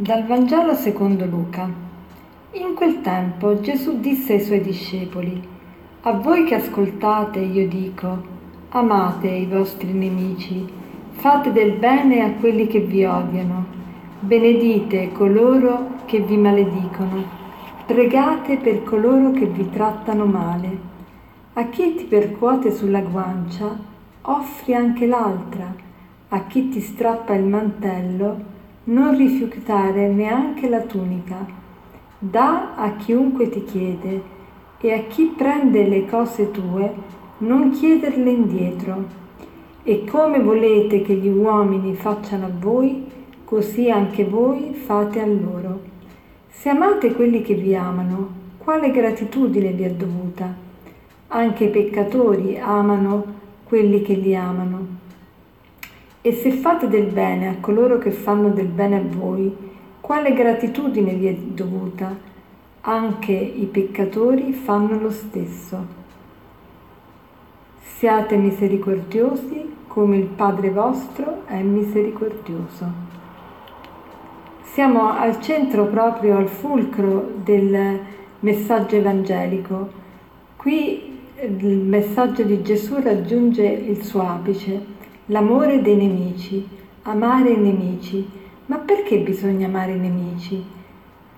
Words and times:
Dal 0.00 0.26
Vangelo 0.26 0.74
secondo 0.74 1.26
Luca. 1.26 1.68
In 2.52 2.74
quel 2.74 3.00
tempo 3.00 3.58
Gesù 3.58 3.98
disse 3.98 4.34
ai 4.34 4.40
suoi 4.40 4.60
discepoli, 4.60 5.42
A 6.02 6.12
voi 6.12 6.44
che 6.44 6.54
ascoltate 6.54 7.40
io 7.40 7.66
dico, 7.66 8.22
amate 8.68 9.26
i 9.26 9.46
vostri 9.46 9.90
nemici, 9.90 10.64
fate 11.10 11.50
del 11.50 11.72
bene 11.72 12.22
a 12.22 12.30
quelli 12.30 12.68
che 12.68 12.78
vi 12.78 13.04
odiano, 13.04 13.66
benedite 14.20 15.10
coloro 15.10 16.04
che 16.04 16.20
vi 16.20 16.36
maledicono, 16.36 17.24
pregate 17.84 18.56
per 18.58 18.84
coloro 18.84 19.32
che 19.32 19.46
vi 19.46 19.68
trattano 19.68 20.26
male. 20.26 20.78
A 21.54 21.64
chi 21.64 21.96
ti 21.96 22.04
percuote 22.04 22.70
sulla 22.70 23.00
guancia, 23.00 23.76
offri 24.22 24.74
anche 24.74 25.06
l'altra, 25.08 25.74
a 26.28 26.44
chi 26.44 26.68
ti 26.68 26.80
strappa 26.80 27.34
il 27.34 27.46
mantello, 27.46 28.57
non 28.88 29.16
rifiutare 29.16 30.08
neanche 30.08 30.68
la 30.68 30.80
tunica. 30.80 31.46
Da 32.18 32.74
a 32.74 32.96
chiunque 32.96 33.48
ti 33.50 33.62
chiede 33.64 34.22
e 34.80 34.92
a 34.92 35.02
chi 35.02 35.32
prende 35.36 35.86
le 35.86 36.06
cose 36.06 36.50
tue 36.50 36.92
non 37.38 37.70
chiederle 37.70 38.30
indietro. 38.30 39.16
E 39.82 40.04
come 40.04 40.40
volete 40.40 41.02
che 41.02 41.14
gli 41.14 41.28
uomini 41.28 41.94
facciano 41.94 42.46
a 42.46 42.50
voi, 42.52 43.04
così 43.44 43.90
anche 43.90 44.24
voi 44.24 44.72
fate 44.72 45.20
a 45.20 45.26
loro. 45.26 45.80
Se 46.48 46.70
amate 46.70 47.12
quelli 47.12 47.42
che 47.42 47.54
vi 47.54 47.74
amano, 47.74 48.30
quale 48.58 48.90
gratitudine 48.90 49.70
vi 49.72 49.82
è 49.82 49.90
dovuta? 49.90 50.54
Anche 51.28 51.64
i 51.64 51.70
peccatori 51.70 52.58
amano 52.58 53.24
quelli 53.64 54.00
che 54.00 54.14
li 54.14 54.34
amano. 54.34 54.96
E 56.28 56.34
se 56.34 56.50
fate 56.50 56.88
del 56.88 57.06
bene 57.06 57.48
a 57.48 57.54
coloro 57.58 57.96
che 57.96 58.10
fanno 58.10 58.50
del 58.50 58.66
bene 58.66 58.96
a 58.96 59.02
voi, 59.02 59.50
quale 59.98 60.34
gratitudine 60.34 61.14
vi 61.14 61.26
è 61.26 61.32
dovuta? 61.32 62.14
Anche 62.82 63.32
i 63.32 63.64
peccatori 63.64 64.52
fanno 64.52 65.00
lo 65.00 65.10
stesso. 65.10 65.86
Siate 67.80 68.36
misericordiosi 68.36 69.76
come 69.86 70.18
il 70.18 70.26
Padre 70.26 70.68
vostro 70.68 71.46
è 71.46 71.62
misericordioso. 71.62 72.84
Siamo 74.64 75.08
al 75.10 75.40
centro 75.40 75.86
proprio, 75.86 76.36
al 76.36 76.48
fulcro 76.48 77.36
del 77.42 78.00
messaggio 78.40 78.96
evangelico. 78.96 79.90
Qui 80.56 81.20
il 81.40 81.78
messaggio 81.78 82.42
di 82.42 82.60
Gesù 82.60 83.00
raggiunge 83.00 83.64
il 83.64 84.04
suo 84.04 84.20
apice 84.28 84.96
L'amore 85.30 85.82
dei 85.82 85.94
nemici, 85.94 86.66
amare 87.02 87.50
i 87.50 87.58
nemici. 87.58 88.26
Ma 88.64 88.76
perché 88.76 89.18
bisogna 89.18 89.66
amare 89.66 89.92
i 89.92 89.98
nemici? 89.98 90.64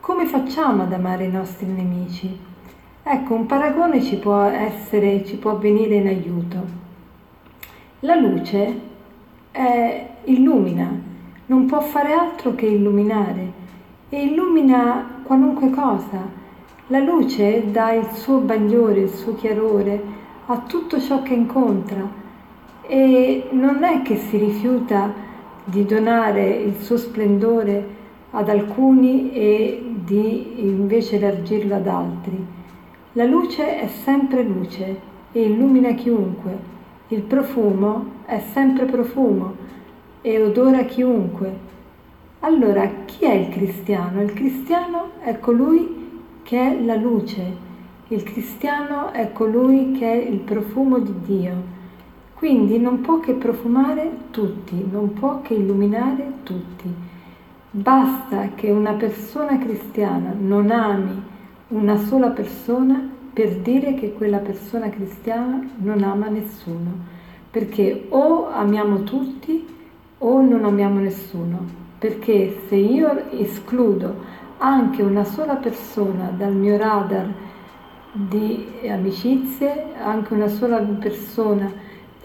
Come 0.00 0.26
facciamo 0.26 0.82
ad 0.82 0.92
amare 0.92 1.26
i 1.26 1.30
nostri 1.30 1.66
nemici? 1.66 2.36
Ecco, 3.04 3.34
un 3.34 3.46
paragone 3.46 4.02
ci 4.02 4.16
può 4.16 4.42
essere, 4.42 5.24
ci 5.24 5.36
può 5.36 5.56
venire 5.58 5.94
in 5.94 6.08
aiuto. 6.08 6.56
La 8.00 8.16
luce 8.16 8.80
è, 9.52 10.08
illumina, 10.24 10.90
non 11.46 11.66
può 11.66 11.80
fare 11.80 12.12
altro 12.12 12.56
che 12.56 12.66
illuminare 12.66 13.52
e 14.08 14.20
illumina 14.20 15.20
qualunque 15.22 15.70
cosa. 15.70 16.26
La 16.88 16.98
luce 16.98 17.70
dà 17.70 17.92
il 17.92 18.08
suo 18.14 18.38
bagliore, 18.38 19.02
il 19.02 19.10
suo 19.10 19.36
chiarore 19.36 20.02
a 20.46 20.58
tutto 20.58 21.00
ciò 21.00 21.22
che 21.22 21.34
incontra 21.34 22.24
e 22.86 23.48
non 23.50 23.82
è 23.82 24.02
che 24.02 24.16
si 24.16 24.36
rifiuta 24.36 25.12
di 25.64 25.84
donare 25.84 26.48
il 26.48 26.76
suo 26.80 26.96
splendore 26.96 27.94
ad 28.30 28.48
alcuni 28.48 29.32
e 29.32 29.82
di 30.04 30.66
invece 30.66 31.16
elargirlo 31.16 31.74
ad 31.74 31.86
altri. 31.86 32.44
La 33.12 33.24
luce 33.24 33.80
è 33.80 33.88
sempre 33.88 34.42
luce 34.42 35.00
e 35.32 35.42
illumina 35.42 35.92
chiunque. 35.92 36.74
Il 37.08 37.22
profumo 37.22 38.04
è 38.26 38.42
sempre 38.52 38.84
profumo 38.84 39.54
e 40.20 40.42
odora 40.42 40.84
chiunque. 40.84 41.64
Allora, 42.40 42.88
chi 43.06 43.24
è 43.24 43.32
il 43.32 43.48
cristiano? 43.48 44.22
Il 44.22 44.32
cristiano 44.32 45.12
è 45.20 45.38
colui 45.38 46.20
che 46.42 46.58
è 46.58 46.80
la 46.84 46.94
luce. 46.94 47.64
Il 48.08 48.22
cristiano 48.22 49.12
è 49.12 49.32
colui 49.32 49.92
che 49.92 50.12
è 50.12 50.28
il 50.28 50.38
profumo 50.38 50.98
di 50.98 51.14
Dio. 51.24 51.74
Quindi 52.36 52.78
non 52.78 53.00
può 53.00 53.18
che 53.18 53.32
profumare 53.32 54.10
tutti, 54.30 54.86
non 54.90 55.14
può 55.14 55.40
che 55.40 55.54
illuminare 55.54 56.32
tutti. 56.42 56.94
Basta 57.70 58.50
che 58.54 58.70
una 58.70 58.92
persona 58.92 59.58
cristiana 59.58 60.34
non 60.38 60.70
ami 60.70 61.22
una 61.68 61.96
sola 61.96 62.28
persona 62.28 63.00
per 63.32 63.56
dire 63.60 63.94
che 63.94 64.12
quella 64.12 64.38
persona 64.38 64.90
cristiana 64.90 65.66
non 65.78 66.02
ama 66.02 66.28
nessuno, 66.28 66.92
perché 67.50 68.04
o 68.10 68.48
amiamo 68.50 69.02
tutti 69.02 69.66
o 70.18 70.40
non 70.42 70.64
amiamo 70.64 71.00
nessuno, 71.00 71.64
perché 71.98 72.64
se 72.68 72.76
io 72.76 73.30
escludo 73.30 74.14
anche 74.58 75.02
una 75.02 75.24
sola 75.24 75.54
persona 75.54 76.30
dal 76.36 76.52
mio 76.52 76.76
radar 76.76 77.32
di 78.12 78.66
amicizie, 78.86 79.94
anche 80.02 80.34
una 80.34 80.48
sola 80.48 80.78
persona 80.78 81.70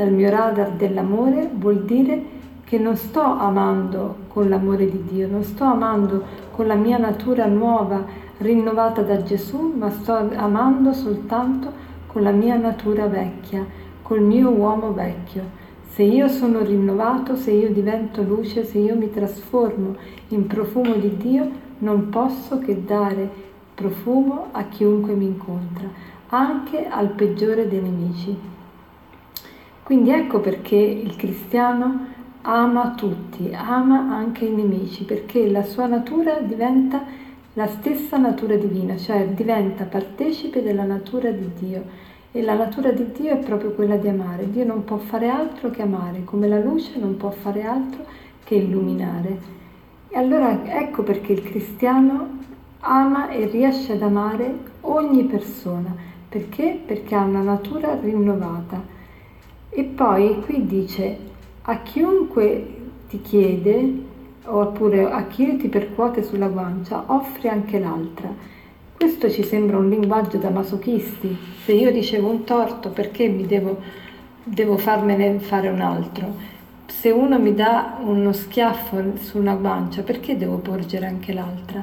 dal 0.00 0.12
mio 0.12 0.30
radar 0.30 0.70
dell'amore 0.70 1.50
vuol 1.52 1.84
dire 1.84 2.38
che 2.64 2.78
non 2.78 2.96
sto 2.96 3.20
amando 3.20 4.16
con 4.28 4.48
l'amore 4.48 4.88
di 4.88 5.04
Dio, 5.04 5.28
non 5.28 5.42
sto 5.42 5.64
amando 5.64 6.24
con 6.52 6.66
la 6.66 6.74
mia 6.74 6.96
natura 6.96 7.44
nuova, 7.44 8.02
rinnovata 8.38 9.02
da 9.02 9.22
Gesù, 9.22 9.74
ma 9.76 9.90
sto 9.90 10.14
amando 10.14 10.94
soltanto 10.94 11.70
con 12.06 12.22
la 12.22 12.30
mia 12.30 12.56
natura 12.56 13.08
vecchia, 13.08 13.62
col 14.00 14.22
mio 14.22 14.48
uomo 14.48 14.94
vecchio. 14.94 15.58
Se 15.90 16.02
io 16.02 16.28
sono 16.28 16.60
rinnovato, 16.60 17.36
se 17.36 17.50
io 17.50 17.70
divento 17.70 18.22
luce, 18.22 18.64
se 18.64 18.78
io 18.78 18.96
mi 18.96 19.10
trasformo 19.10 19.96
in 20.28 20.46
profumo 20.46 20.94
di 20.94 21.14
Dio, 21.18 21.46
non 21.80 22.08
posso 22.08 22.58
che 22.58 22.84
dare 22.86 23.28
profumo 23.74 24.46
a 24.52 24.64
chiunque 24.64 25.12
mi 25.12 25.26
incontra, 25.26 25.88
anche 26.28 26.86
al 26.86 27.08
peggiore 27.08 27.68
dei 27.68 27.82
nemici. 27.82 28.59
Quindi 29.90 30.10
ecco 30.10 30.38
perché 30.38 30.76
il 30.76 31.16
cristiano 31.16 32.06
ama 32.42 32.94
tutti, 32.96 33.50
ama 33.52 34.14
anche 34.14 34.44
i 34.44 34.54
nemici, 34.54 35.02
perché 35.02 35.50
la 35.50 35.64
sua 35.64 35.86
natura 35.86 36.38
diventa 36.38 37.02
la 37.54 37.66
stessa 37.66 38.16
natura 38.16 38.54
divina, 38.54 38.96
cioè 38.96 39.26
diventa 39.30 39.82
partecipe 39.82 40.62
della 40.62 40.84
natura 40.84 41.32
di 41.32 41.50
Dio. 41.58 41.82
E 42.30 42.40
la 42.40 42.54
natura 42.54 42.92
di 42.92 43.04
Dio 43.10 43.32
è 43.32 43.38
proprio 43.38 43.72
quella 43.72 43.96
di 43.96 44.06
amare. 44.06 44.48
Dio 44.48 44.64
non 44.64 44.84
può 44.84 44.96
fare 44.96 45.28
altro 45.28 45.70
che 45.70 45.82
amare, 45.82 46.22
come 46.22 46.46
la 46.46 46.60
luce 46.60 46.96
non 47.00 47.16
può 47.16 47.30
fare 47.30 47.64
altro 47.64 48.04
che 48.44 48.54
illuminare. 48.54 49.38
E 50.08 50.16
allora 50.16 50.56
ecco 50.66 51.02
perché 51.02 51.32
il 51.32 51.42
cristiano 51.42 52.28
ama 52.78 53.30
e 53.30 53.44
riesce 53.46 53.94
ad 53.94 54.02
amare 54.02 54.54
ogni 54.82 55.24
persona. 55.24 55.92
Perché? 56.28 56.80
Perché 56.86 57.16
ha 57.16 57.24
una 57.24 57.42
natura 57.42 57.98
rinnovata 58.00 58.89
e 59.70 59.84
poi 59.84 60.40
qui 60.40 60.66
dice 60.66 61.16
a 61.62 61.78
chiunque 61.82 62.76
ti 63.08 63.20
chiede 63.22 64.08
oppure 64.44 65.10
a 65.10 65.26
chi 65.26 65.56
ti 65.56 65.68
percuote 65.68 66.22
sulla 66.22 66.48
guancia, 66.48 67.04
offri 67.06 67.48
anche 67.48 67.78
l'altra. 67.78 68.28
Questo 68.96 69.30
ci 69.30 69.42
sembra 69.44 69.78
un 69.78 69.88
linguaggio 69.88 70.38
da 70.38 70.50
masochisti. 70.50 71.36
Se 71.64 71.72
io 71.72 71.90
ricevo 71.90 72.28
un 72.28 72.44
torto, 72.44 72.90
perché 72.90 73.28
mi 73.28 73.46
devo, 73.46 73.78
devo 74.42 74.76
farmene 74.76 75.38
fare 75.38 75.68
un 75.68 75.80
altro? 75.80 76.34
Se 76.86 77.10
uno 77.10 77.38
mi 77.38 77.54
dà 77.54 77.98
uno 78.02 78.32
schiaffo 78.32 79.16
su 79.16 79.38
una 79.38 79.54
guancia, 79.54 80.02
perché 80.02 80.36
devo 80.36 80.56
porgere 80.56 81.06
anche 81.06 81.32
l'altra? 81.32 81.82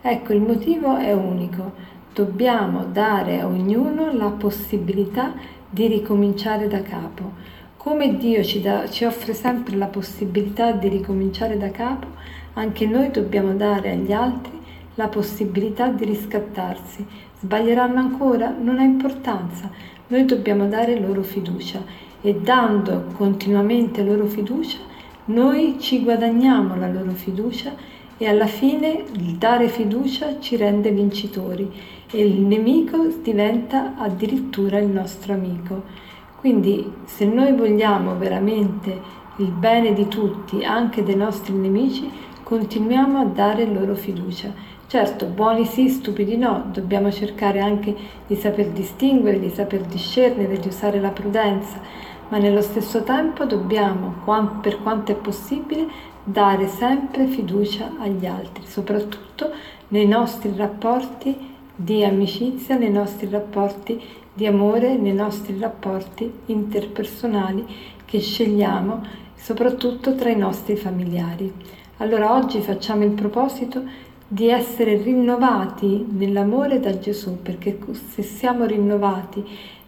Ecco, 0.00 0.32
il 0.32 0.40
motivo 0.40 0.96
è 0.96 1.12
unico. 1.12 1.72
Dobbiamo 2.12 2.84
dare 2.92 3.40
a 3.40 3.46
ognuno 3.46 4.12
la 4.12 4.28
possibilità 4.28 5.32
di 5.68 5.86
ricominciare 5.86 6.68
da 6.68 6.82
capo. 6.82 7.32
Come 7.76 8.16
Dio 8.16 8.42
ci, 8.42 8.60
da, 8.60 8.88
ci 8.88 9.04
offre 9.04 9.34
sempre 9.34 9.76
la 9.76 9.86
possibilità 9.86 10.72
di 10.72 10.88
ricominciare 10.88 11.56
da 11.56 11.70
capo, 11.70 12.06
anche 12.54 12.86
noi 12.86 13.10
dobbiamo 13.10 13.54
dare 13.54 13.92
agli 13.92 14.12
altri 14.12 14.58
la 14.94 15.08
possibilità 15.08 15.88
di 15.88 16.04
riscattarsi. 16.04 17.06
Sbaglieranno 17.40 17.98
ancora? 17.98 18.52
Non 18.58 18.78
ha 18.78 18.82
importanza. 18.82 19.70
Noi 20.08 20.24
dobbiamo 20.24 20.66
dare 20.66 20.98
loro 20.98 21.22
fiducia 21.22 21.82
e 22.20 22.34
dando 22.34 23.12
continuamente 23.16 24.02
loro 24.02 24.26
fiducia, 24.26 24.78
noi 25.26 25.76
ci 25.78 26.02
guadagniamo 26.02 26.76
la 26.76 26.88
loro 26.88 27.12
fiducia 27.12 27.72
e 28.18 28.26
alla 28.26 28.46
fine 28.46 29.04
il 29.12 29.36
dare 29.36 29.68
fiducia 29.68 30.40
ci 30.40 30.56
rende 30.56 30.90
vincitori 30.90 31.70
e 32.10 32.20
il 32.20 32.40
nemico 32.40 33.06
diventa 33.22 33.94
addirittura 33.96 34.78
il 34.78 34.88
nostro 34.88 35.32
amico. 35.32 35.82
Quindi 36.36 36.92
se 37.04 37.24
noi 37.24 37.52
vogliamo 37.52 38.16
veramente 38.16 39.16
il 39.36 39.50
bene 39.50 39.92
di 39.92 40.08
tutti, 40.08 40.64
anche 40.64 41.04
dei 41.04 41.16
nostri 41.16 41.54
nemici, 41.54 42.10
continuiamo 42.42 43.20
a 43.20 43.24
dare 43.24 43.64
loro 43.66 43.94
fiducia. 43.94 44.52
Certo, 44.88 45.26
buoni 45.26 45.64
sì, 45.64 45.88
stupidi 45.88 46.36
no, 46.36 46.64
dobbiamo 46.72 47.12
cercare 47.12 47.60
anche 47.60 47.94
di 48.26 48.34
saper 48.34 48.70
distinguere, 48.70 49.38
di 49.38 49.50
saper 49.50 49.82
discernere, 49.82 50.58
di 50.58 50.68
usare 50.68 50.98
la 50.98 51.10
prudenza, 51.10 51.78
ma 52.30 52.38
nello 52.38 52.62
stesso 52.62 53.02
tempo 53.02 53.44
dobbiamo, 53.44 54.14
per 54.60 54.80
quanto 54.82 55.12
è 55.12 55.14
possibile, 55.14 55.86
dare 56.30 56.68
sempre 56.68 57.26
fiducia 57.26 57.92
agli 57.98 58.26
altri, 58.26 58.66
soprattutto 58.66 59.50
nei 59.88 60.06
nostri 60.06 60.52
rapporti 60.54 61.34
di 61.74 62.04
amicizia, 62.04 62.76
nei 62.76 62.90
nostri 62.90 63.28
rapporti 63.30 63.98
di 64.34 64.46
amore, 64.46 64.96
nei 64.96 65.14
nostri 65.14 65.58
rapporti 65.58 66.30
interpersonali 66.46 67.64
che 68.04 68.20
scegliamo, 68.20 69.02
soprattutto 69.36 70.14
tra 70.14 70.28
i 70.28 70.36
nostri 70.36 70.76
familiari. 70.76 71.50
Allora 71.98 72.34
oggi 72.34 72.60
facciamo 72.60 73.04
il 73.04 73.12
proposito 73.12 73.82
di 74.28 74.48
essere 74.48 75.00
rinnovati 75.02 76.06
nell'amore 76.10 76.78
da 76.78 76.98
Gesù, 76.98 77.40
perché 77.40 77.78
se 78.12 78.22
siamo 78.22 78.66
rinnovati 78.66 79.42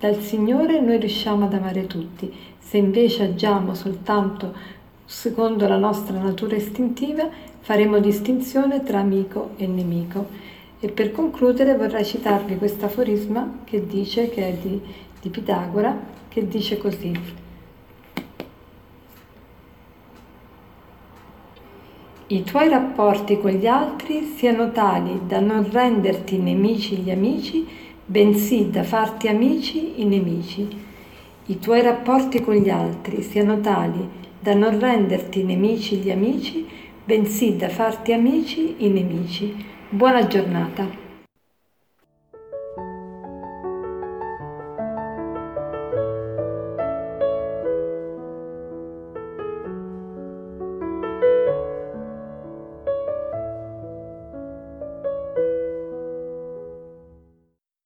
dal 0.00 0.16
Signore 0.20 0.80
noi 0.80 0.98
riusciamo 0.98 1.44
ad 1.44 1.54
amare 1.54 1.86
tutti. 1.86 2.32
Se 2.58 2.76
invece 2.76 3.22
agiamo 3.22 3.74
soltanto 3.74 4.82
secondo 5.14 5.68
la 5.68 5.76
nostra 5.76 6.18
natura 6.18 6.56
istintiva, 6.56 7.28
faremo 7.60 8.00
distinzione 8.00 8.82
tra 8.82 8.98
amico 8.98 9.50
e 9.56 9.66
nemico. 9.66 10.26
E 10.80 10.90
per 10.90 11.12
concludere 11.12 11.76
vorrei 11.76 12.04
citarvi 12.04 12.56
questo 12.56 12.86
aforisma 12.86 13.60
che 13.64 13.86
dice, 13.86 14.28
che 14.28 14.48
è 14.48 14.52
di, 14.52 14.78
di 15.22 15.28
Pitagora, 15.30 15.96
che 16.28 16.46
dice 16.48 16.76
così. 16.78 17.18
I 22.26 22.42
tuoi 22.42 22.68
rapporti 22.68 23.38
con 23.38 23.52
gli 23.52 23.66
altri 23.66 24.34
siano 24.36 24.72
tali 24.72 25.20
da 25.26 25.38
non 25.38 25.70
renderti 25.70 26.38
nemici 26.38 26.96
gli 26.96 27.10
amici, 27.10 27.66
bensì 28.04 28.68
da 28.68 28.82
farti 28.82 29.28
amici 29.28 30.00
i 30.00 30.04
nemici. 30.04 30.83
I 31.46 31.58
tuoi 31.58 31.82
rapporti 31.82 32.40
con 32.40 32.54
gli 32.54 32.70
altri 32.70 33.20
siano 33.20 33.60
tali 33.60 34.08
da 34.40 34.54
non 34.54 34.80
renderti 34.80 35.42
nemici 35.42 35.96
gli 35.96 36.10
amici, 36.10 36.66
bensì 37.04 37.54
da 37.56 37.68
farti 37.68 38.14
amici 38.14 38.76
i 38.78 38.88
nemici. 38.88 39.54
Buona 39.90 40.26
giornata. 40.26 41.03